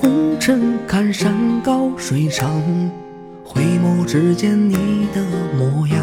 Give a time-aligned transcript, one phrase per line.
[0.00, 2.50] 红尘，看山高水长，
[3.44, 5.20] 回眸只见你的
[5.58, 5.98] 模样。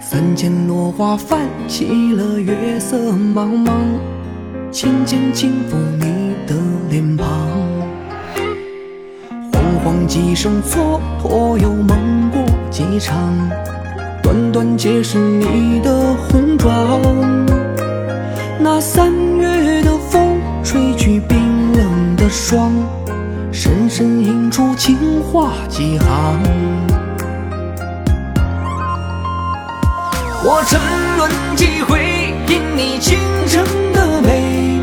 [0.00, 3.70] 三千落花泛起了月色茫茫，
[4.72, 6.56] 轻轻轻抚你的
[6.90, 7.28] 脸庞。
[9.52, 11.96] 惶惶几声蹉跎，又梦
[12.32, 13.32] 过几场，
[14.24, 17.00] 段段皆是你的红妆。
[18.58, 19.75] 那三月
[22.48, 22.70] 霜，
[23.50, 26.40] 深深印出情话几行。
[30.44, 30.78] 我沉
[31.16, 34.80] 沦几回，因你倾城的美，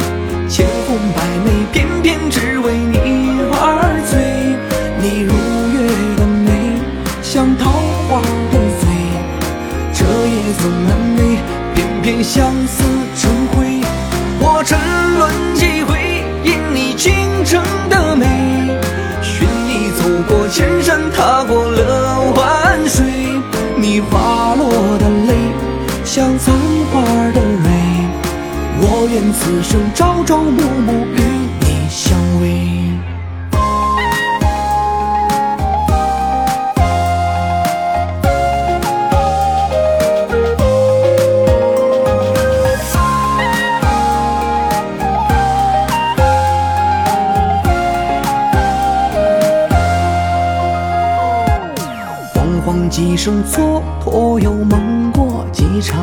[0.50, 4.20] 千红百媚，偏偏只为你而醉。
[5.00, 5.32] 你如
[5.72, 6.76] 月的美，
[7.22, 7.72] 像桃
[8.10, 8.20] 花
[8.52, 8.92] 的醉，
[9.94, 11.40] 彻夜总难寐，
[11.74, 12.84] 偏偏相思
[17.54, 18.26] 城的美，
[19.22, 23.06] 寻你走过千山，踏过了万水，
[23.78, 25.36] 你滑落的泪。
[26.04, 26.52] 像残
[26.92, 27.70] 花的蕊，
[28.80, 31.06] 我愿此生朝朝暮暮
[52.94, 56.00] 几声蹉跎，又梦过几场，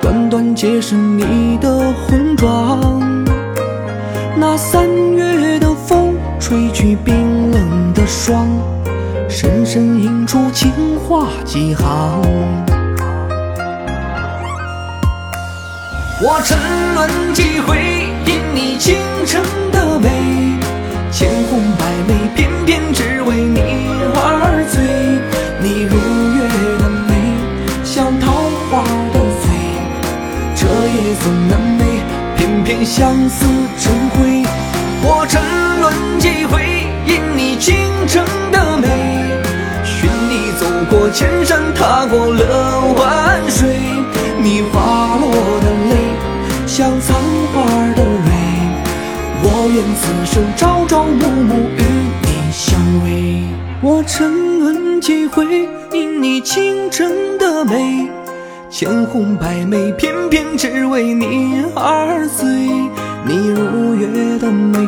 [0.00, 3.02] 段段皆是你的红妆。
[4.36, 8.46] 那三月的风吹去冰冷的霜，
[9.28, 12.22] 深深印出情话几行。
[16.22, 16.56] 我沉
[16.94, 18.94] 沦几回，因你倾
[19.26, 19.42] 城
[31.20, 31.82] 夜总难寐，
[32.36, 33.44] 偏偏相思
[33.78, 34.42] 成灰。
[35.02, 35.40] 我沉
[35.80, 37.76] 沦几回，因你倾
[38.06, 38.88] 城的美，
[39.84, 43.76] 寻你走过千山，踏过了万水，
[44.42, 45.30] 你滑落
[45.60, 45.94] 的泪，
[46.66, 47.14] 像残
[47.52, 47.62] 花
[47.94, 48.32] 的蕊，
[49.42, 51.82] 我愿此生朝朝暮暮与
[52.22, 53.44] 你相偎。
[53.82, 58.08] 我沉沦几回，因你倾城的美，
[58.70, 62.46] 千红百媚，偏偏只为你而醉。
[63.26, 64.78] 你如月的美，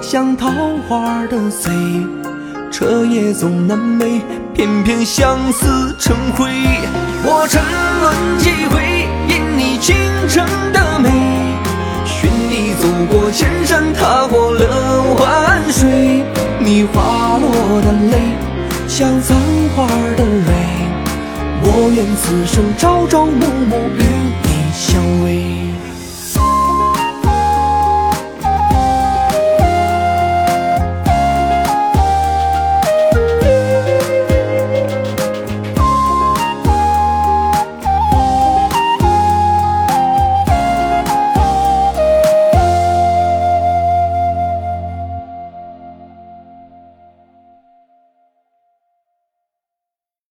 [0.00, 0.48] 像桃
[0.88, 1.72] 花的醉，
[2.70, 4.20] 彻夜总难寐，
[4.54, 6.48] 偏偏相思成灰。
[7.24, 7.60] 我沉
[8.00, 9.96] 沦几回，因你倾
[10.28, 11.10] 城的美，
[12.04, 16.22] 寻你走过千山，踏过了万水，
[16.60, 18.18] 你滑落的泪，
[18.86, 19.36] 像残
[19.74, 19.84] 花
[20.16, 20.24] 的
[21.96, 24.02] 愿此生朝朝暮暮与
[24.42, 25.02] 你相